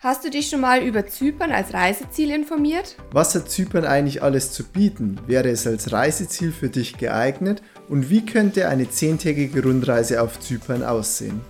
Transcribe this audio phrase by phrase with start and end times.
[0.00, 2.94] Hast du dich schon mal über Zypern als Reiseziel informiert?
[3.10, 5.18] Was hat Zypern eigentlich alles zu bieten?
[5.26, 7.62] Wäre es als Reiseziel für dich geeignet?
[7.88, 11.40] Und wie könnte eine zehntägige Rundreise auf Zypern aussehen?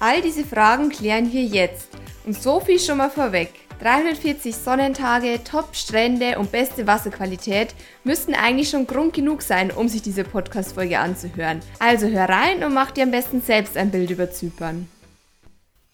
[0.00, 1.90] All diese Fragen klären wir jetzt.
[2.26, 3.52] Und so viel schon mal vorweg.
[3.80, 7.72] 340 Sonnentage, Top-Strände und beste Wasserqualität
[8.02, 11.60] müssten eigentlich schon Grund genug sein, um sich diese Podcast-Folge anzuhören.
[11.78, 14.88] Also hör rein und mach dir am besten selbst ein Bild über Zypern.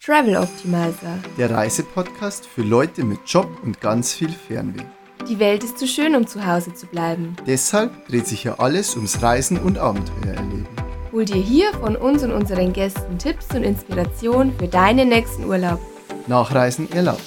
[0.01, 1.19] Travel Optimizer.
[1.37, 4.85] Der Reisepodcast für Leute mit Job und ganz viel Fernweh.
[5.29, 7.37] Die Welt ist zu schön, um zu Hause zu bleiben.
[7.47, 10.69] Deshalb dreht sich ja alles ums Reisen und Abenteuer erleben.
[11.11, 15.81] Hol dir hier von uns und unseren Gästen Tipps und Inspiration für deinen nächsten Urlaub.
[16.29, 17.23] Nachreisen erlaubt.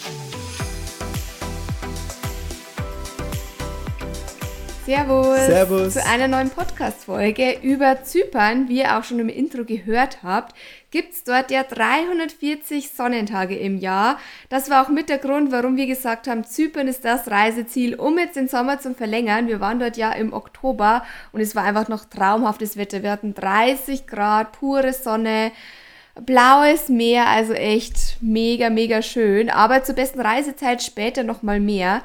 [4.85, 5.45] Servus.
[5.45, 5.94] Servus.
[5.94, 8.67] Zu einer neuen Podcast-Folge über Zypern.
[8.67, 10.55] Wie ihr auch schon im Intro gehört habt,
[10.90, 14.17] gibt es dort ja 340 Sonnentage im Jahr.
[14.49, 18.17] Das war auch mit der Grund, warum wir gesagt haben, Zypern ist das Reiseziel, um
[18.17, 19.48] jetzt den Sommer zu verlängern.
[19.48, 23.04] Wir waren dort ja im Oktober und es war einfach noch traumhaftes Wetter.
[23.04, 25.51] Wir hatten 30 Grad, pure Sonne
[26.26, 29.51] blaues Meer, also echt mega, mega schön.
[29.51, 32.01] Aber zur besten Reisezeit später nochmal mehr.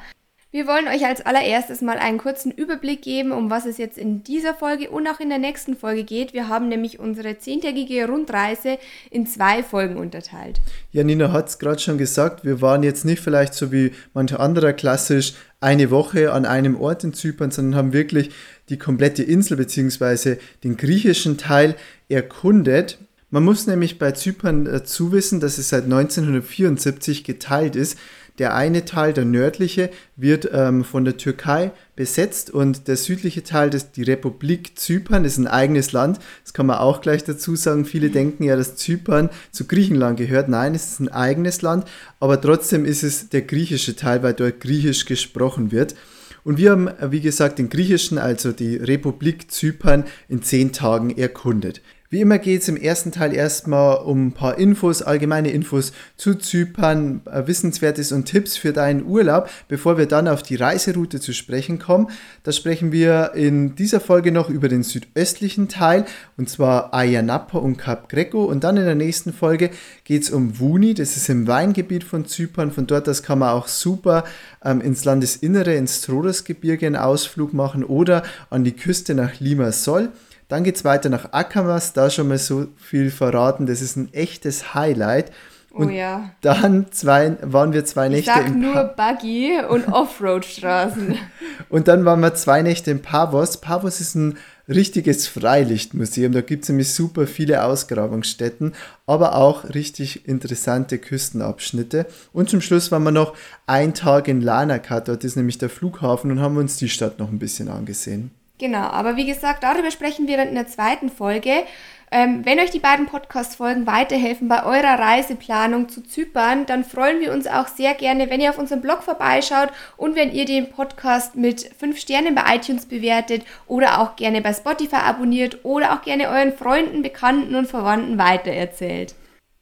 [0.57, 4.23] Wir wollen euch als allererstes mal einen kurzen Überblick geben, um was es jetzt in
[4.23, 6.33] dieser Folge und auch in der nächsten Folge geht.
[6.33, 8.79] Wir haben nämlich unsere zehntägige Rundreise
[9.11, 10.59] in zwei Folgen unterteilt.
[10.91, 14.39] Ja, Nina hat es gerade schon gesagt, wir waren jetzt nicht vielleicht so wie manche
[14.39, 18.31] anderer klassisch eine Woche an einem Ort in Zypern, sondern haben wirklich
[18.69, 20.37] die komplette Insel bzw.
[20.63, 21.75] den griechischen Teil
[22.09, 22.97] erkundet.
[23.29, 27.99] Man muss nämlich bei Zypern dazu wissen, dass es seit 1974 geteilt ist.
[28.39, 33.69] Der eine Teil, der nördliche, wird ähm, von der Türkei besetzt und der südliche Teil,
[33.69, 36.19] das, die Republik Zypern, ist ein eigenes Land.
[36.43, 37.85] Das kann man auch gleich dazu sagen.
[37.85, 40.49] Viele denken ja, dass Zypern zu Griechenland gehört.
[40.49, 41.85] Nein, es ist ein eigenes Land,
[42.19, 45.95] aber trotzdem ist es der griechische Teil, weil dort griechisch gesprochen wird.
[46.43, 51.81] Und wir haben, wie gesagt, den griechischen, also die Republik Zypern, in zehn Tagen erkundet.
[52.09, 56.35] Wie immer geht es im ersten Teil erstmal um ein paar Infos, allgemeine Infos zu
[56.35, 61.33] Zypern, äh, Wissenswertes und Tipps für deinen Urlaub, bevor wir dann auf die Reiseroute zu
[61.33, 62.09] sprechen kommen.
[62.43, 66.05] Da sprechen wir in dieser Folge noch über den südöstlichen Teil,
[66.37, 68.45] und zwar Ayia Napa und Kap Greco.
[68.45, 69.69] Und dann in der nächsten Folge
[70.05, 72.71] geht es um Wuni, das ist im Weingebiet von Zypern.
[72.71, 74.23] Von dort aus kann man auch super
[74.63, 80.13] ähm, ins Landesinnere, ins Trodosgebirge einen Ausflug machen oder an die Küste nach Limassol.
[80.47, 84.13] Dann geht es weiter nach Akamas, da schon mal so viel verraten, das ist ein
[84.13, 85.31] echtes Highlight.
[85.71, 86.31] Oh und oh ja.
[86.41, 91.17] dann zwei, waren wir zwei Nächte ich sag nur pa Buggy und Offroad-Straßen.
[91.69, 93.57] und dann waren wir zwei Nächte in Pavos.
[93.57, 94.37] Pavos ist ein
[94.69, 96.31] richtiges Freilichtmuseum.
[96.31, 98.73] Da gibt es nämlich super viele Ausgrabungsstätten,
[99.05, 102.05] aber auch richtig interessante Küstenabschnitte.
[102.33, 103.33] Und zum Schluss waren wir noch
[103.65, 107.29] ein Tag in Larnaca, dort ist nämlich der Flughafen und haben uns die Stadt noch
[107.29, 108.31] ein bisschen angesehen.
[108.59, 111.63] Genau, aber wie gesagt, darüber sprechen wir dann in der zweiten Folge.
[112.09, 117.33] Ähm, wenn euch die beiden Podcast-Folgen weiterhelfen bei eurer Reiseplanung zu Zypern, dann freuen wir
[117.33, 121.35] uns auch sehr gerne, wenn ihr auf unserem Blog vorbeischaut und wenn ihr den Podcast
[121.35, 126.29] mit 5 Sternen bei iTunes bewertet oder auch gerne bei Spotify abonniert oder auch gerne
[126.29, 129.13] euren Freunden, Bekannten und Verwandten weitererzählt.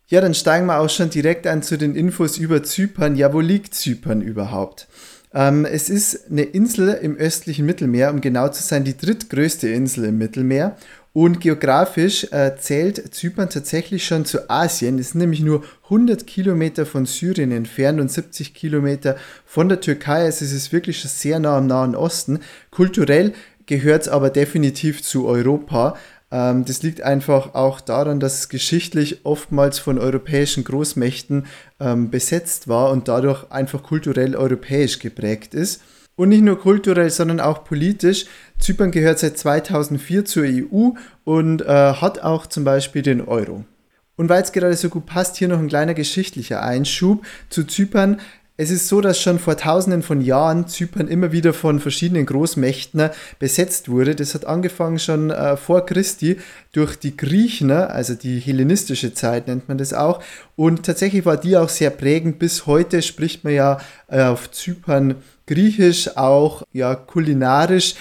[0.08, 3.16] Ja, dann steigen wir auch schon direkt ein zu den Infos über Zypern.
[3.16, 4.88] Ja, wo liegt Zypern überhaupt?
[5.36, 10.06] Ähm, es ist eine Insel im östlichen Mittelmeer, um genau zu sein, die drittgrößte Insel
[10.06, 10.78] im Mittelmeer.
[11.12, 15.00] Und geografisch äh, zählt Zypern tatsächlich schon zu Asien.
[15.00, 20.24] Es ist nämlich nur 100 Kilometer von Syrien entfernt und 70 Kilometer von der Türkei.
[20.24, 22.40] Also es ist wirklich schon sehr nah am Nahen Osten.
[22.72, 23.34] Kulturell
[23.66, 25.98] gehört es aber definitiv zu Europa.
[26.32, 31.46] Ähm, das liegt einfach auch daran, dass es geschichtlich oftmals von europäischen Großmächten
[31.80, 35.82] ähm, besetzt war und dadurch einfach kulturell europäisch geprägt ist.
[36.18, 38.26] Und nicht nur kulturell, sondern auch politisch.
[38.58, 40.92] Zypern gehört seit 2004 zur EU
[41.26, 43.66] und äh, hat auch zum Beispiel den Euro.
[44.16, 48.22] Und weil es gerade so gut passt, hier noch ein kleiner geschichtlicher Einschub zu Zypern.
[48.58, 53.10] Es ist so, dass schon vor tausenden von Jahren Zypern immer wieder von verschiedenen Großmächten
[53.38, 54.16] besetzt wurde.
[54.16, 56.38] Das hat angefangen schon äh, vor Christi
[56.72, 60.24] durch die Griechen, also die hellenistische Zeit nennt man das auch.
[60.56, 62.40] Und tatsächlich war die auch sehr prägend.
[62.40, 63.78] Bis heute spricht man ja
[64.08, 65.16] äh, auf Zypern
[65.48, 67.96] Griechisch, auch ja kulinarisch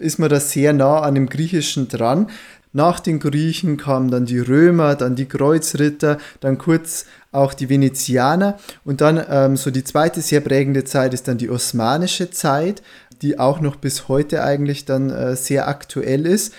[0.00, 2.28] ist man da sehr nah an dem Griechischen dran.
[2.72, 8.58] Nach den Griechen kamen dann die Römer, dann die Kreuzritter, dann kurz auch die Venezianer
[8.84, 12.82] und dann ähm, so die zweite sehr prägende Zeit ist dann die osmanische Zeit,
[13.22, 16.54] die auch noch bis heute eigentlich dann äh, sehr aktuell ist.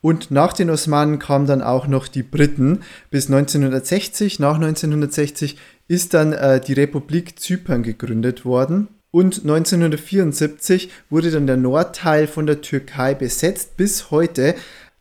[0.00, 2.80] Und nach den Osmanen kamen dann auch noch die Briten
[3.10, 4.38] bis 1960.
[4.38, 5.56] Nach 1960
[5.88, 8.88] ist dann äh, die Republik Zypern gegründet worden.
[9.10, 14.54] Und 1974 wurde dann der Nordteil von der Türkei besetzt bis heute.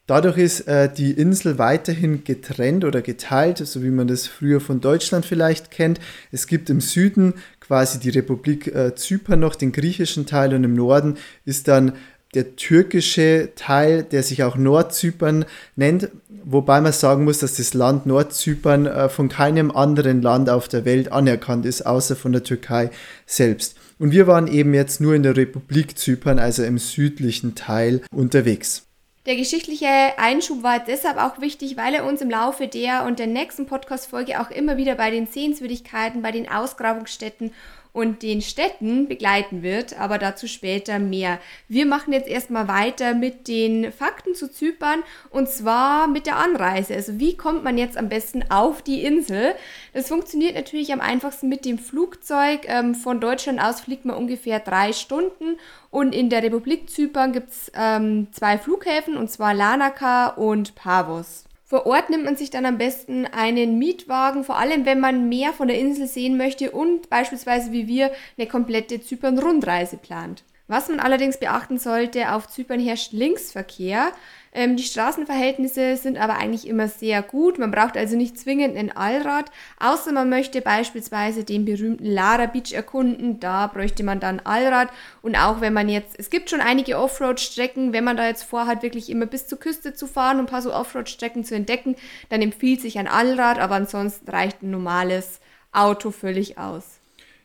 [0.07, 4.79] Dadurch ist äh, die Insel weiterhin getrennt oder geteilt, so wie man das früher von
[4.79, 5.99] Deutschland vielleicht kennt.
[6.31, 10.75] Es gibt im Süden quasi die Republik äh, Zypern noch, den griechischen Teil und im
[10.75, 11.93] Norden ist dann
[12.35, 16.09] der türkische Teil, der sich auch Nordzypern nennt,
[16.43, 20.85] wobei man sagen muss, dass das Land Nordzypern äh, von keinem anderen Land auf der
[20.85, 22.91] Welt anerkannt ist, außer von der Türkei
[23.25, 23.75] selbst.
[23.97, 28.84] Und wir waren eben jetzt nur in der Republik Zypern, also im südlichen Teil unterwegs.
[29.25, 29.87] Der geschichtliche
[30.17, 34.39] Einschub war deshalb auch wichtig, weil er uns im Laufe der und der nächsten Podcast-Folge
[34.39, 37.51] auch immer wieder bei den Sehenswürdigkeiten, bei den Ausgrabungsstätten
[37.95, 41.39] und den Städten begleiten wird, aber dazu später mehr.
[41.69, 46.93] Wir machen jetzt erstmal weiter mit den Fakten zu Zypern und zwar mit der Anreise.
[46.93, 49.55] Also wie kommt man jetzt am besten auf die Insel?
[49.93, 52.67] Das funktioniert natürlich am einfachsten mit dem Flugzeug.
[52.67, 55.57] Ähm, von Deutschland aus fliegt man ungefähr drei Stunden
[55.89, 61.45] und in der Republik Zypern gibt es ähm, zwei Flughäfen und zwar Lanaka und Pavos.
[61.67, 65.51] Vor Ort nimmt man sich dann am besten einen Mietwagen, vor allem wenn man mehr
[65.51, 70.43] von der Insel sehen möchte und beispielsweise wie wir eine komplette Zypern-Rundreise plant.
[70.67, 74.11] Was man allerdings beachten sollte, auf Zypern herrscht Linksverkehr.
[74.55, 77.59] Ähm, die Straßenverhältnisse sind aber eigentlich immer sehr gut.
[77.59, 82.71] Man braucht also nicht zwingend ein Allrad, außer man möchte beispielsweise den berühmten Lara Beach
[82.71, 83.41] erkunden.
[83.41, 84.87] Da bräuchte man dann Allrad.
[85.21, 88.81] Und auch wenn man jetzt, es gibt schon einige Offroad-Strecken, wenn man da jetzt vorhat,
[88.81, 91.97] wirklich immer bis zur Küste zu fahren und ein paar so Offroad-Strecken zu entdecken,
[92.29, 95.41] dann empfiehlt sich ein Allrad, aber ansonsten reicht ein normales
[95.73, 97.01] Auto völlig aus.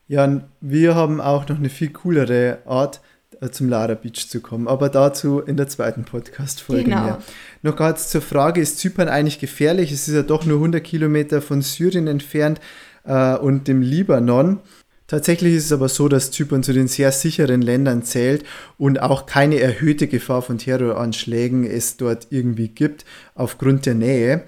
[0.07, 3.01] Ja, wir haben auch noch eine viel coolere Art
[3.51, 4.69] zum Lara Beach zu kommen.
[4.69, 7.03] Aber dazu in der zweiten Podcast-Folge genau.
[7.05, 7.19] mehr.
[7.63, 9.93] Noch ganz zur Frage, ist Zypern eigentlich gefährlich?
[9.93, 12.61] Es ist ja doch nur 100 Kilometer von Syrien entfernt
[13.05, 14.61] äh, und dem Libanon.
[15.07, 18.45] Tatsächlich ist es aber so, dass Zypern zu den sehr sicheren Ländern zählt
[18.79, 23.05] und auch keine erhöhte Gefahr von Terroranschlägen es dort irgendwie gibt,
[23.35, 24.45] aufgrund der Nähe.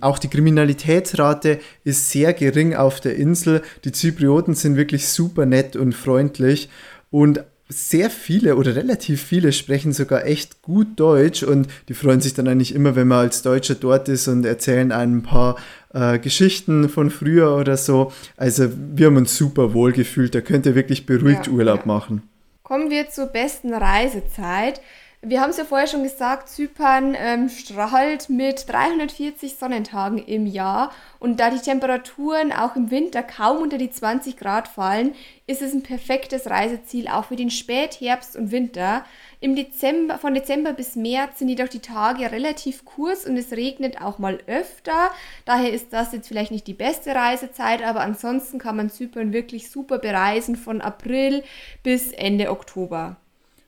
[0.00, 3.62] Auch die Kriminalitätsrate ist sehr gering auf der Insel.
[3.84, 6.68] Die Zyprioten sind wirklich super nett und freundlich
[7.10, 12.34] und sehr viele oder relativ viele sprechen sogar echt gut Deutsch und die freuen sich
[12.34, 15.56] dann eigentlich immer, wenn man als Deutscher dort ist und erzählen ein paar
[15.94, 18.12] äh, Geschichten von früher oder so.
[18.36, 21.86] Also wir haben uns super wohl gefühlt, da könnt ihr wirklich beruhigt ja, Urlaub ja.
[21.86, 22.22] machen.
[22.62, 24.80] Kommen wir zur besten Reisezeit.
[25.24, 30.90] Wir haben es ja vorher schon gesagt, Zypern ähm, strahlt mit 340 Sonnentagen im Jahr
[31.20, 35.14] und da die Temperaturen auch im Winter kaum unter die 20 Grad fallen,
[35.46, 39.04] ist es ein perfektes Reiseziel auch für den Spätherbst und Winter.
[39.38, 44.02] Im Dezember, von Dezember bis März sind jedoch die Tage relativ kurz und es regnet
[44.02, 45.12] auch mal öfter.
[45.44, 49.70] Daher ist das jetzt vielleicht nicht die beste Reisezeit, aber ansonsten kann man Zypern wirklich
[49.70, 51.44] super bereisen von April
[51.84, 53.18] bis Ende Oktober.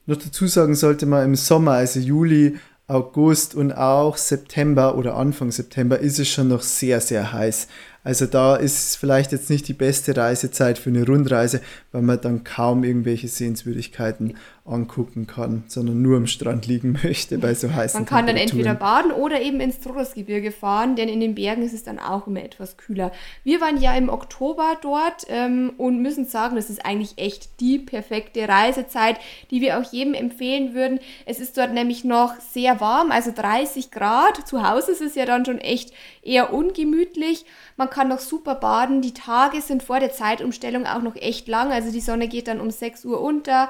[0.05, 2.57] Noch dazu sagen sollte man im Sommer, also Juli,
[2.87, 7.67] August und auch September oder Anfang September ist es schon noch sehr, sehr heiß.
[8.03, 11.61] Also da ist es vielleicht jetzt nicht die beste Reisezeit für eine Rundreise,
[11.91, 17.53] weil man dann kaum irgendwelche Sehenswürdigkeiten angucken kann, sondern nur am Strand liegen möchte bei
[17.53, 21.35] so heißen Man kann dann entweder baden oder eben ins Trurosgebirge fahren, denn in den
[21.35, 23.11] Bergen ist es dann auch immer etwas kühler.
[23.43, 27.77] Wir waren ja im Oktober dort ähm, und müssen sagen, das ist eigentlich echt die
[27.77, 29.17] perfekte Reisezeit,
[29.51, 30.99] die wir auch jedem empfehlen würden.
[31.27, 34.47] Es ist dort nämlich noch sehr warm, also 30 Grad.
[34.47, 37.45] Zu Hause ist es ja dann schon echt eher ungemütlich.
[37.77, 39.01] Man kann noch super baden.
[39.01, 42.59] Die Tage sind vor der Zeitumstellung auch noch echt lang, also die Sonne geht dann
[42.59, 43.69] um 6 Uhr unter.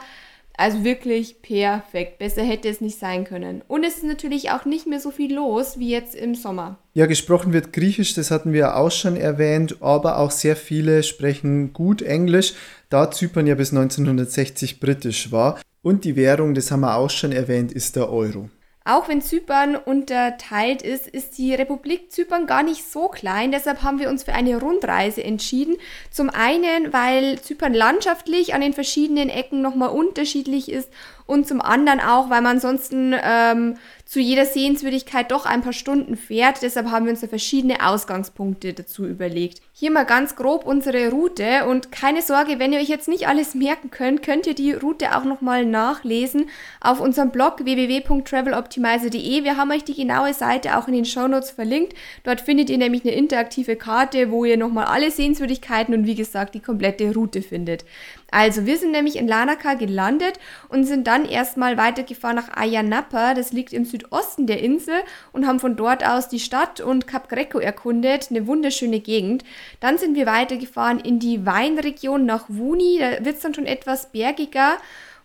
[0.57, 2.17] Also wirklich perfekt.
[2.17, 3.61] Besser hätte es nicht sein können.
[3.67, 6.77] Und es ist natürlich auch nicht mehr so viel los wie jetzt im Sommer.
[6.93, 11.73] Ja, gesprochen wird Griechisch, das hatten wir auch schon erwähnt, aber auch sehr viele sprechen
[11.73, 12.53] gut Englisch,
[12.89, 15.59] da Zypern ja bis 1960 britisch war.
[15.81, 18.49] Und die Währung, das haben wir auch schon erwähnt, ist der Euro.
[18.87, 23.51] Auch wenn Zypern unterteilt ist, ist die Republik Zypern gar nicht so klein.
[23.51, 25.77] Deshalb haben wir uns für eine Rundreise entschieden.
[26.11, 30.91] Zum einen, weil Zypern landschaftlich an den verschiedenen Ecken nochmal unterschiedlich ist
[31.25, 36.15] und zum anderen auch, weil man ansonsten ähm, zu jeder Sehenswürdigkeit doch ein paar Stunden
[36.15, 36.61] fährt.
[36.61, 39.61] Deshalb haben wir uns da verschiedene Ausgangspunkte dazu überlegt.
[39.73, 43.55] Hier mal ganz grob unsere Route und keine Sorge, wenn ihr euch jetzt nicht alles
[43.55, 49.43] merken könnt, könnt ihr die Route auch nochmal nachlesen auf unserem Blog www.traveloptimizer.de.
[49.43, 51.93] Wir haben euch die genaue Seite auch in den Shownotes verlinkt.
[52.23, 56.53] Dort findet ihr nämlich eine interaktive Karte, wo ihr nochmal alle Sehenswürdigkeiten und wie gesagt
[56.53, 57.85] die komplette Route findet.
[58.31, 63.33] Also, wir sind nämlich in Lanaka gelandet und sind dann erstmal weitergefahren nach Ayanapa.
[63.33, 64.95] Das liegt im Südosten der Insel
[65.31, 68.27] und haben von dort aus die Stadt und Cap Greco erkundet.
[68.29, 69.43] Eine wunderschöne Gegend.
[69.79, 72.97] Dann sind wir weitergefahren in die Weinregion nach Wuni.
[72.99, 74.77] Da wird es dann schon etwas bergiger.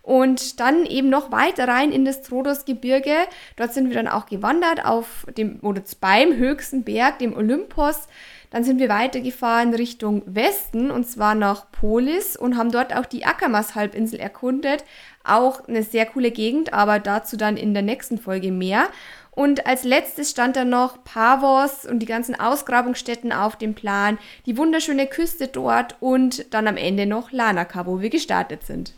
[0.03, 3.15] Und dann eben noch weiter rein in das Trodosgebirge.
[3.55, 8.07] Dort sind wir dann auch gewandert auf dem, oder beim höchsten Berg, dem Olympos.
[8.51, 13.25] Dann sind wir weitergefahren Richtung Westen und zwar nach Polis und haben dort auch die
[13.25, 14.83] Akamas-Halbinsel erkundet.
[15.23, 18.89] Auch eine sehr coole Gegend, aber dazu dann in der nächsten Folge mehr.
[19.31, 24.57] Und als letztes stand dann noch Pavos und die ganzen Ausgrabungsstätten auf dem Plan, die
[24.57, 28.93] wunderschöne Küste dort und dann am Ende noch Lanaka, wo wir gestartet sind.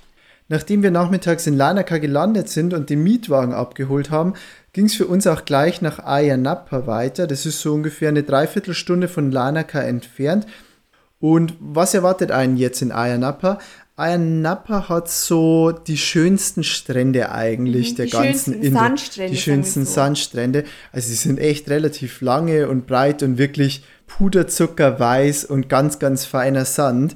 [0.50, 4.34] Nachdem wir nachmittags in Lanaka gelandet sind und den Mietwagen abgeholt haben,
[4.74, 7.28] ging es für uns auch gleich nach Ayanapa weiter.
[7.28, 10.46] Das ist so ungefähr eine Dreiviertelstunde von Lanaka entfernt.
[11.20, 13.60] Und was erwartet einen jetzt in Ayanapa?
[13.96, 18.74] Ayanapa hat so die schönsten Strände eigentlich mhm, der ganzen Insel.
[18.74, 19.94] Sandstrände, die schönsten so.
[19.94, 20.64] Sandstrände.
[20.92, 26.66] Also sie sind echt relativ lange und breit und wirklich puderzuckerweiß und ganz, ganz feiner
[26.66, 27.16] Sand.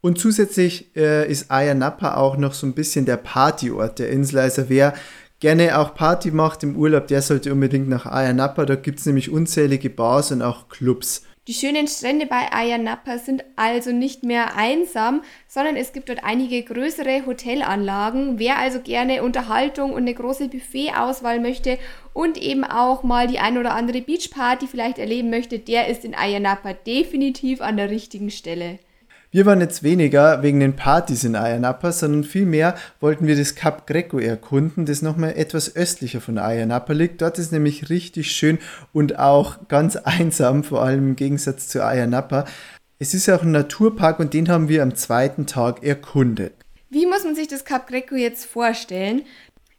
[0.00, 4.38] Und zusätzlich äh, ist Ayanapa auch noch so ein bisschen der Partyort der Insel.
[4.38, 4.94] Also wer
[5.40, 8.64] gerne auch Party macht im Urlaub, der sollte unbedingt nach Ayanapa.
[8.64, 11.22] Da gibt es nämlich unzählige Bars und auch Clubs.
[11.48, 16.62] Die schönen Strände bei Ayanapa sind also nicht mehr einsam, sondern es gibt dort einige
[16.62, 18.38] größere Hotelanlagen.
[18.38, 21.78] Wer also gerne Unterhaltung und eine große Buffetauswahl möchte
[22.12, 26.14] und eben auch mal die ein oder andere Beachparty vielleicht erleben möchte, der ist in
[26.14, 28.78] Ayanapa definitiv an der richtigen Stelle.
[29.32, 33.86] Wir waren jetzt weniger wegen den Partys in Ayanapa, sondern vielmehr wollten wir das Kap
[33.86, 37.22] Greco erkunden, das nochmal etwas östlicher von Ayanapa liegt.
[37.22, 38.58] Dort ist nämlich richtig schön
[38.92, 42.44] und auch ganz einsam, vor allem im Gegensatz zu Ayanapa.
[42.98, 46.52] Es ist auch ein Naturpark und den haben wir am zweiten Tag erkundet.
[46.88, 49.22] Wie muss man sich das Kap Greco jetzt vorstellen?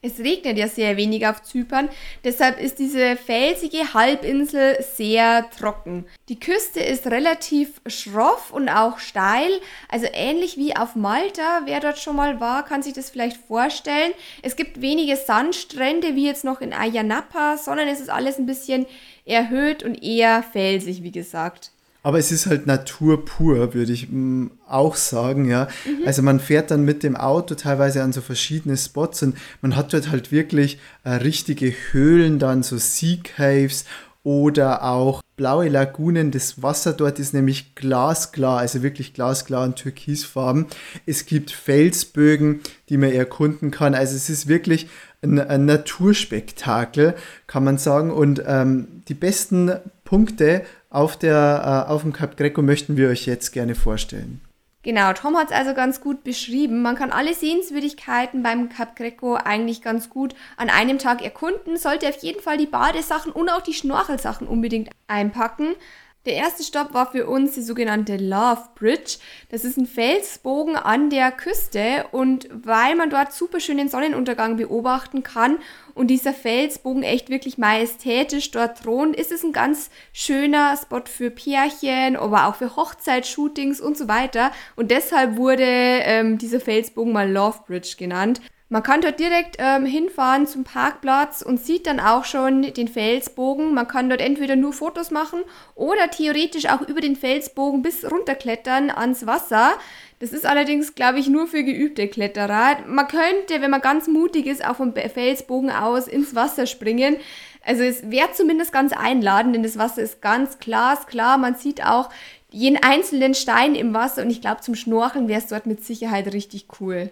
[0.03, 1.88] Es regnet ja sehr wenig auf Zypern,
[2.24, 6.08] deshalb ist diese felsige Halbinsel sehr trocken.
[6.27, 9.51] Die Küste ist relativ schroff und auch steil,
[9.89, 11.62] also ähnlich wie auf Malta.
[11.65, 14.12] Wer dort schon mal war, kann sich das vielleicht vorstellen.
[14.41, 18.88] Es gibt wenige Sandstrände wie jetzt noch in Ayanapa, sondern es ist alles ein bisschen
[19.25, 21.72] erhöht und eher felsig, wie gesagt.
[22.03, 25.67] Aber es ist halt Natur pur, würde ich mm, auch sagen, ja.
[25.86, 26.08] Mhm.
[26.08, 29.93] Also man fährt dann mit dem Auto teilweise an so verschiedene Spots und man hat
[29.93, 33.86] dort halt wirklich äh, richtige Höhlen, dann so Sea Caves
[34.24, 36.31] oder auch blaue Lagunen.
[36.31, 40.67] Das Wasser dort ist nämlich glasklar, also wirklich glasklar und türkisfarben.
[41.05, 43.96] Es gibt Felsbögen, die man erkunden kann.
[43.96, 44.88] Also es ist wirklich
[45.24, 47.15] ein, ein Naturspektakel,
[47.48, 48.12] kann man sagen.
[48.12, 49.72] Und ähm, die besten
[50.03, 54.41] Punkte auf, der, äh, auf dem Cap Greco möchten wir euch jetzt gerne vorstellen.
[54.83, 56.81] Genau, Tom hat es also ganz gut beschrieben.
[56.81, 62.10] Man kann alle Sehenswürdigkeiten beim Cap Greco eigentlich ganz gut an einem Tag erkunden, sollte
[62.10, 65.75] auf jeden Fall die Badesachen und auch die Schnorchelsachen unbedingt einpacken.
[66.25, 69.17] Der erste Stopp war für uns die sogenannte Love Bridge.
[69.49, 74.55] Das ist ein Felsbogen an der Küste und weil man dort super schön den Sonnenuntergang
[74.55, 75.57] beobachten kann
[75.95, 81.31] und dieser Felsbogen echt wirklich majestätisch dort thront, ist es ein ganz schöner Spot für
[81.31, 84.51] Pärchen, aber auch für Hochzeitsshootings und so weiter.
[84.75, 88.41] Und deshalb wurde ähm, dieser Felsbogen mal Love Bridge genannt.
[88.71, 93.73] Man kann dort direkt ähm, hinfahren zum Parkplatz und sieht dann auch schon den Felsbogen.
[93.73, 95.41] Man kann dort entweder nur Fotos machen
[95.75, 99.73] oder theoretisch auch über den Felsbogen bis runterklettern ans Wasser.
[100.19, 102.77] Das ist allerdings, glaube ich, nur für geübte Kletterer.
[102.87, 107.17] Man könnte, wenn man ganz mutig ist, auch vom Felsbogen aus ins Wasser springen.
[107.65, 111.37] Also es wäre zumindest ganz einladend, denn das Wasser ist ganz glasklar.
[111.37, 112.09] Man sieht auch
[112.51, 116.33] jeden einzelnen Stein im Wasser und ich glaube, zum Schnorcheln wäre es dort mit Sicherheit
[116.33, 117.11] richtig cool.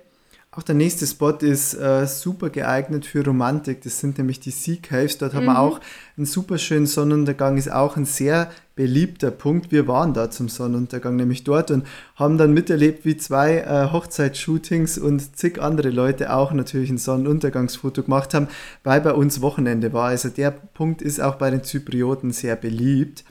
[0.59, 3.81] Auch der nächste Spot ist äh, super geeignet für Romantik.
[3.83, 5.17] Das sind nämlich die Sea Caves.
[5.17, 5.37] Dort mhm.
[5.37, 5.57] haben wir mhm.
[5.57, 5.79] auch
[6.17, 7.55] einen super schönen Sonnenuntergang.
[7.55, 9.71] Ist auch ein sehr beliebter Punkt.
[9.71, 11.87] Wir waren da zum Sonnenuntergang nämlich dort und
[12.17, 18.03] haben dann miterlebt, wie zwei äh, Hochzeitsshootings und zig andere Leute auch natürlich ein Sonnenuntergangsfoto
[18.03, 18.49] gemacht haben,
[18.83, 20.09] weil bei uns Wochenende war.
[20.09, 23.23] Also der Punkt ist auch bei den Zyprioten sehr beliebt.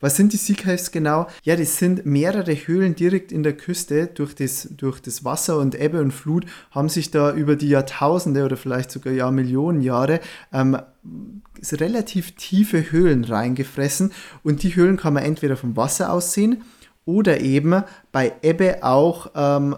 [0.00, 1.26] Was sind die Sea Caves genau?
[1.42, 4.06] Ja, das sind mehrere Höhlen direkt in der Küste.
[4.06, 8.44] Durch das, durch das Wasser und Ebbe und Flut haben sich da über die Jahrtausende
[8.44, 10.20] oder vielleicht sogar ja Millionen Jahre
[10.52, 10.78] ähm,
[11.72, 14.12] relativ tiefe Höhlen reingefressen.
[14.42, 16.62] Und die Höhlen kann man entweder vom Wasser aus sehen
[17.04, 19.76] oder eben bei Ebbe auch ähm,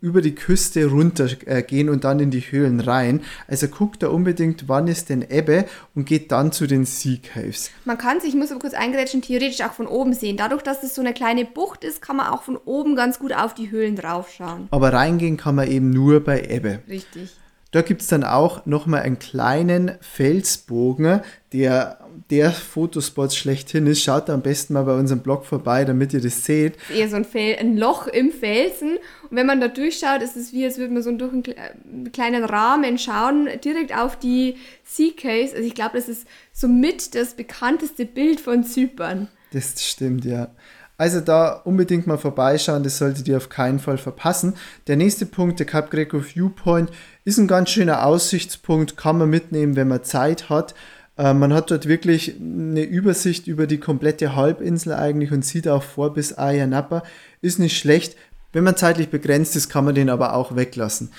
[0.00, 3.22] über die Küste runtergehen äh, und dann in die Höhlen rein.
[3.48, 7.70] Also guckt da unbedingt, wann ist denn Ebbe und geht dann zu den Sea Caves.
[7.84, 10.36] Man kann sich, ich muss aber kurz eingrätschen, theoretisch auch von oben sehen.
[10.36, 13.34] Dadurch, dass es so eine kleine Bucht ist, kann man auch von oben ganz gut
[13.34, 14.68] auf die Höhlen draufschauen.
[14.70, 16.80] Aber reingehen kann man eben nur bei Ebbe.
[16.88, 17.36] Richtig.
[17.70, 24.02] Da gibt es dann auch nochmal einen kleinen Felsbogen, der der Fotospot schlechthin ist.
[24.02, 26.76] Schaut da am besten mal bei unserem Blog vorbei, damit ihr das seht.
[26.94, 28.98] Eher so ein, Fel ein Loch im Felsen.
[29.28, 32.44] Und wenn man da durchschaut, ist es wie, als würde man so durch einen kleinen
[32.44, 35.54] Rahmen schauen, direkt auf die Sea Case.
[35.54, 39.28] Also ich glaube, das ist somit das bekannteste Bild von Zypern.
[39.52, 40.48] Das stimmt, ja.
[40.96, 44.54] Also da unbedingt mal vorbeischauen, das solltet ihr auf keinen Fall verpassen.
[44.86, 46.90] Der nächste Punkt, der Cap Greco Viewpoint,
[47.24, 50.74] ist ein ganz schöner Aussichtspunkt, kann man mitnehmen, wenn man Zeit hat.
[51.16, 55.82] Äh, man hat dort wirklich eine Übersicht über die komplette Halbinsel eigentlich und sieht auch
[55.82, 57.02] vor bis Ayia.
[57.40, 58.16] Ist nicht schlecht.
[58.52, 61.10] Wenn man zeitlich begrenzt ist, kann man den aber auch weglassen.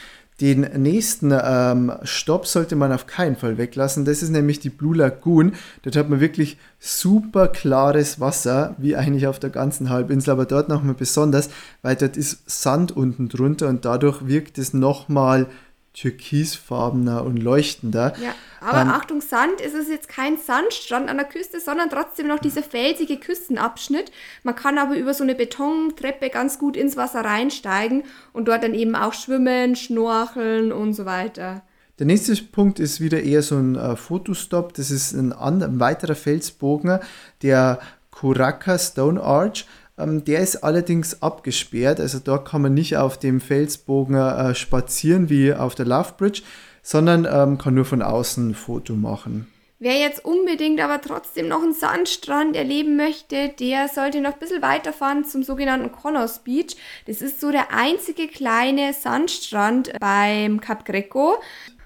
[0.41, 4.03] Den nächsten ähm, Stopp sollte man auf keinen Fall weglassen.
[4.03, 5.53] Das ist nämlich die Blue Lagoon.
[5.83, 10.67] Dort hat man wirklich super klares Wasser, wie eigentlich auf der ganzen Halbinsel, aber dort
[10.67, 11.49] nochmal besonders,
[11.83, 15.47] weil dort ist Sand unten drunter und dadurch wirkt es nochmal
[15.95, 18.13] türkisfarbener und leuchtender.
[18.21, 22.27] Ja, aber ähm, Achtung, Sand ist es jetzt kein Sandstrand an der Küste, sondern trotzdem
[22.27, 24.11] noch dieser felsige Küstenabschnitt.
[24.43, 28.73] Man kann aber über so eine Betontreppe ganz gut ins Wasser reinsteigen und dort dann
[28.73, 31.63] eben auch schwimmen, schnorcheln und so weiter.
[31.97, 34.73] Der nächste Punkt ist wieder eher so ein äh, Fotostop.
[34.73, 36.99] Das ist ein, ein weiterer Felsbogen,
[37.41, 37.79] der
[38.11, 39.65] Kuraka Stone Arch.
[39.97, 45.29] Ähm, der ist allerdings abgesperrt, also dort kann man nicht auf dem Felsbogen äh, spazieren
[45.29, 46.41] wie auf der Love Bridge,
[46.81, 49.47] sondern ähm, kann nur von außen ein Foto machen.
[49.77, 54.61] Wer jetzt unbedingt aber trotzdem noch einen Sandstrand erleben möchte, der sollte noch ein bisschen
[54.61, 56.77] weiterfahren zum sogenannten Connors Beach.
[57.07, 61.35] Das ist so der einzige kleine Sandstrand beim Cap Greco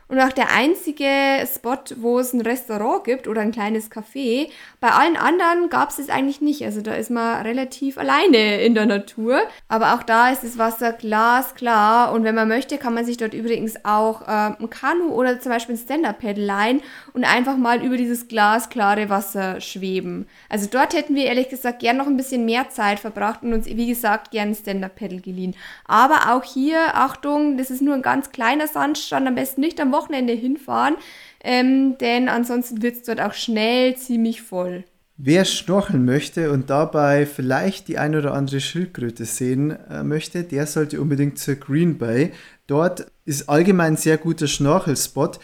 [0.09, 1.05] und auch der einzige
[1.45, 4.49] Spot, wo es ein Restaurant gibt oder ein kleines Café.
[4.79, 6.65] Bei allen anderen gab es das eigentlich nicht.
[6.65, 9.39] Also da ist man relativ alleine in der Natur.
[9.67, 12.11] Aber auch da ist das Wasser glasklar.
[12.11, 15.51] Und wenn man möchte, kann man sich dort übrigens auch äh, ein Kanu oder zum
[15.51, 16.81] Beispiel ein Stand-Up-Paddle leihen
[17.13, 20.27] und einfach mal über dieses glasklare Wasser schweben.
[20.49, 23.67] Also dort hätten wir ehrlich gesagt gern noch ein bisschen mehr Zeit verbracht und uns,
[23.67, 25.55] wie gesagt, gern ein Stand-Up-Paddle geliehen.
[25.85, 29.91] Aber auch hier, Achtung, das ist nur ein ganz kleiner Sandstrand, am besten nicht am
[29.91, 30.95] Wochenende hinfahren,
[31.43, 34.83] ähm, denn ansonsten wird es dort auch schnell ziemlich voll.
[35.21, 40.65] Wer schnorcheln möchte und dabei vielleicht die ein oder andere Schildkröte sehen äh, möchte, der
[40.65, 42.31] sollte unbedingt zur Green Bay.
[42.67, 45.39] Dort ist allgemein ein sehr guter Schnorchelspot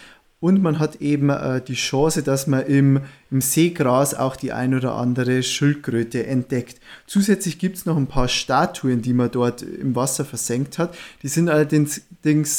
[0.45, 4.75] und man hat eben äh, die Chance, dass man im, im Seegras auch die ein
[4.75, 6.79] oder andere Schildkröte entdeckt.
[7.08, 10.95] Zusätzlich gibt es noch ein paar Statuen, die man dort im Wasser versenkt hat.
[11.23, 12.03] Die sind allerdings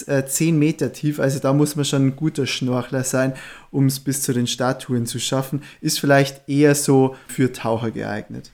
[0.08, 3.34] äh, 10 Meter tief, also da muss man schon ein guter Schnorchler sein,
[3.70, 5.62] um es bis zu den Statuen zu schaffen.
[5.80, 8.50] Ist vielleicht eher so für Taucher geeignet.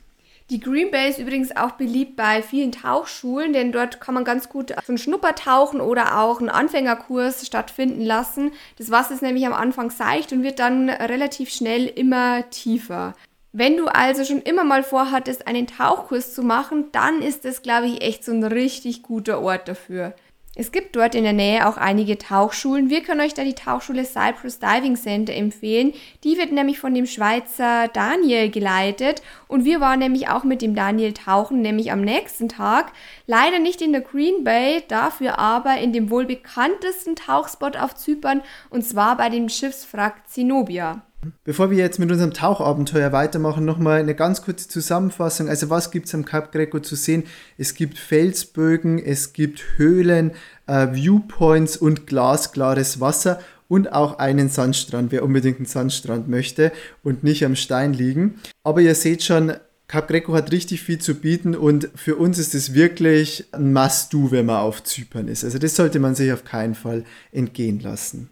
[0.53, 4.51] Die Green Bay ist übrigens auch beliebt bei vielen Tauchschulen, denn dort kann man ganz
[4.51, 8.51] gut so ein Schnuppertauchen oder auch einen Anfängerkurs stattfinden lassen.
[8.77, 13.15] Das Wasser ist nämlich am Anfang seicht und wird dann relativ schnell immer tiefer.
[13.53, 17.87] Wenn du also schon immer mal vorhattest, einen Tauchkurs zu machen, dann ist das, glaube
[17.87, 20.15] ich, echt so ein richtig guter Ort dafür.
[20.55, 22.91] Es gibt dort in der Nähe auch einige Tauchschulen.
[22.91, 25.95] Wir können euch da die Tauchschule Cyprus Diving Center empfehlen.
[26.25, 30.75] Die wird nämlich von dem Schweizer Daniel geleitet und wir waren nämlich auch mit dem
[30.75, 32.93] Daniel tauchen, nämlich am nächsten Tag.
[33.27, 38.43] Leider nicht in der Green Bay, dafür aber in dem wohl bekanntesten Tauchspot auf Zypern
[38.69, 41.01] und zwar bei dem Schiffswrack Zenobia.
[41.45, 45.49] Bevor wir jetzt mit unserem Tauchabenteuer weitermachen, nochmal eine ganz kurze Zusammenfassung.
[45.49, 47.25] Also was gibt es am Cap Greco zu sehen?
[47.59, 50.33] Es gibt Felsbögen, es gibt Höhlen,
[50.67, 57.23] äh, Viewpoints und glasklares Wasser und auch einen Sandstrand, wer unbedingt einen Sandstrand möchte und
[57.23, 58.41] nicht am Stein liegen.
[58.65, 59.53] Aber ihr seht schon,
[59.87, 64.31] Cap Greco hat richtig viel zu bieten und für uns ist es wirklich ein Must-Do,
[64.31, 65.45] wenn man auf Zypern ist.
[65.45, 68.32] Also das sollte man sich auf keinen Fall entgehen lassen.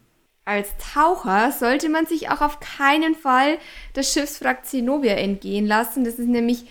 [0.51, 3.59] Als Taucher sollte man sich auch auf keinen Fall
[3.93, 6.03] das Schiffswrack Zenobia entgehen lassen.
[6.03, 6.65] Das ist nämlich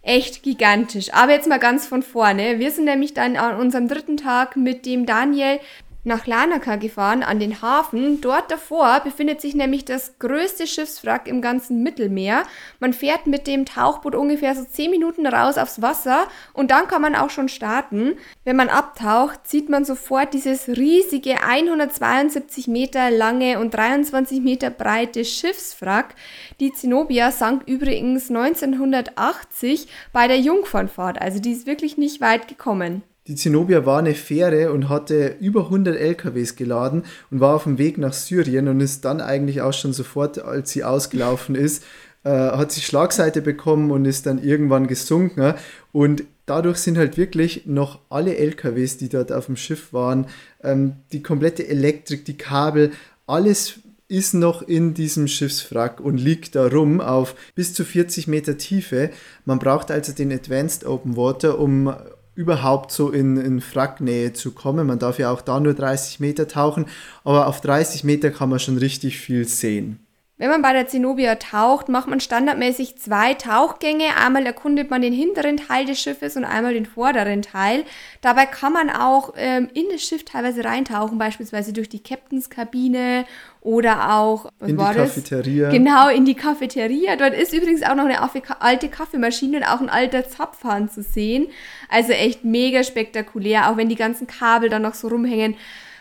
[0.00, 1.12] echt gigantisch.
[1.12, 2.58] Aber jetzt mal ganz von vorne.
[2.58, 5.60] Wir sind nämlich dann an unserem dritten Tag mit dem Daniel
[6.06, 8.20] nach Larnaca gefahren, an den Hafen.
[8.20, 12.44] Dort davor befindet sich nämlich das größte Schiffswrack im ganzen Mittelmeer.
[12.78, 17.02] Man fährt mit dem Tauchboot ungefähr so 10 Minuten raus aufs Wasser und dann kann
[17.02, 18.16] man auch schon starten.
[18.44, 25.24] Wenn man abtaucht, sieht man sofort dieses riesige 172 Meter lange und 23 Meter breite
[25.24, 26.14] Schiffswrack.
[26.60, 33.02] Die Zenobia sank übrigens 1980 bei der Jungfernfahrt, also die ist wirklich nicht weit gekommen.
[33.26, 37.76] Die Zenobia war eine Fähre und hatte über 100 LKWs geladen und war auf dem
[37.76, 41.82] Weg nach Syrien und ist dann eigentlich auch schon sofort, als sie ausgelaufen ist,
[42.22, 45.54] äh, hat sie Schlagseite bekommen und ist dann irgendwann gesunken.
[45.90, 50.26] Und dadurch sind halt wirklich noch alle LKWs, die dort auf dem Schiff waren,
[50.62, 52.92] ähm, die komplette Elektrik, die Kabel,
[53.26, 58.56] alles ist noch in diesem Schiffswrack und liegt da rum auf bis zu 40 Meter
[58.56, 59.10] Tiefe.
[59.44, 61.92] Man braucht also den Advanced Open Water, um
[62.36, 64.86] überhaupt so in, in Wracknähe zu kommen.
[64.86, 66.86] Man darf ja auch da nur 30 Meter tauchen,
[67.24, 70.06] aber auf 30 Meter kann man schon richtig viel sehen.
[70.38, 74.04] Wenn man bei der Zenobia taucht, macht man standardmäßig zwei Tauchgänge.
[74.22, 77.84] Einmal erkundet man den hinteren Teil des Schiffes und einmal den vorderen Teil.
[78.20, 83.24] Dabei kann man auch ähm, in das Schiff teilweise reintauchen, beispielsweise durch die Captainskabine
[83.62, 85.70] oder auch in die Cafeteria.
[85.70, 87.16] Genau, in die Cafeteria.
[87.16, 88.20] Dort ist übrigens auch noch eine
[88.60, 91.46] alte Kaffeemaschine und auch ein alter Zapfhahn zu sehen.
[91.88, 95.56] Also echt mega spektakulär, auch wenn die ganzen Kabel dann noch so rumhängen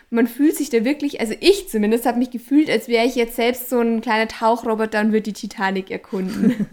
[0.09, 3.35] man fühlt sich da wirklich, also ich zumindest habe mich gefühlt, als wäre ich jetzt
[3.35, 6.67] selbst so ein kleiner Tauchroboter und würde die Titanic erkunden.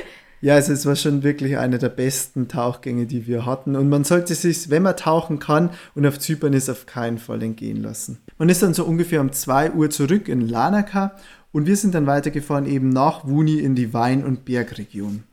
[0.40, 3.76] ja, also es war schon wirklich einer der besten Tauchgänge, die wir hatten.
[3.76, 7.42] Und man sollte sich, wenn man tauchen kann und auf Zypern ist, auf keinen Fall
[7.42, 8.18] entgehen lassen.
[8.38, 11.16] Man ist dann so ungefähr um 2 Uhr zurück in Lanaka
[11.52, 15.24] und wir sind dann weitergefahren eben nach Wuni in die Wein- und Bergregion.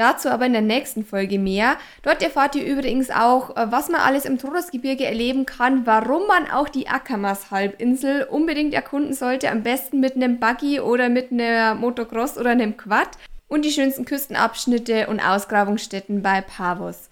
[0.00, 1.76] Dazu aber in der nächsten Folge mehr.
[2.02, 6.50] Dort erfahrt ihr übrigens auch, äh, was man alles im Todesgebirge erleben kann, warum man
[6.50, 12.38] auch die Akamas-Halbinsel unbedingt erkunden sollte, am besten mit einem Buggy oder mit einer Motocross
[12.38, 13.10] oder einem Quad
[13.46, 17.10] und die schönsten Küstenabschnitte und Ausgrabungsstätten bei Pavos.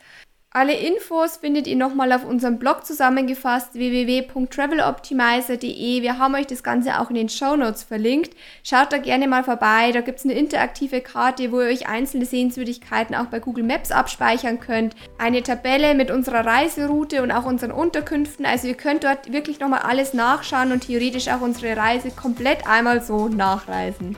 [0.50, 6.00] Alle Infos findet ihr nochmal auf unserem Blog zusammengefasst www.traveloptimizer.de.
[6.00, 8.34] Wir haben euch das Ganze auch in den Show Notes verlinkt.
[8.62, 9.92] Schaut da gerne mal vorbei.
[9.92, 13.90] Da gibt es eine interaktive Karte, wo ihr euch einzelne Sehenswürdigkeiten auch bei Google Maps
[13.90, 14.96] abspeichern könnt.
[15.18, 18.46] Eine Tabelle mit unserer Reiseroute und auch unseren Unterkünften.
[18.46, 23.02] Also ihr könnt dort wirklich nochmal alles nachschauen und theoretisch auch unsere Reise komplett einmal
[23.02, 24.16] so nachreisen.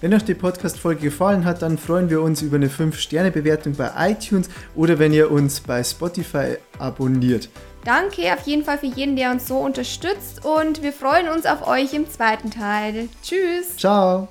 [0.00, 4.48] Wenn euch die Podcast-Folge gefallen hat, dann freuen wir uns über eine 5-Sterne-Bewertung bei iTunes
[4.76, 7.48] oder wenn ihr uns bei Spotify abonniert.
[7.84, 11.66] Danke auf jeden Fall für jeden, der uns so unterstützt und wir freuen uns auf
[11.66, 13.08] euch im zweiten Teil.
[13.22, 13.76] Tschüss.
[13.76, 14.28] Ciao.